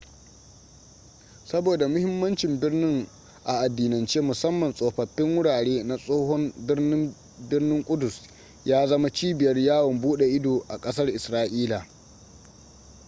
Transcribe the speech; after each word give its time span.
saboda 1.45 1.87
mahimmancin 1.89 2.59
birnin 2.61 3.07
a 3.45 3.53
addinance 3.59 4.21
musamman 4.21 4.73
tsofaffin 4.73 5.35
wurare 5.37 5.83
na 5.83 5.97
tsohon 5.97 6.53
birnin 6.57 7.15
birnin 7.49 7.83
kudus 7.83 8.21
ya 8.65 8.87
zama 8.87 9.09
cibiyar 9.13 9.57
yawon 9.57 10.01
bude 10.01 10.25
ido 10.35 10.65
a 10.69 10.77
kasar 10.77 11.07
israila 11.09 11.85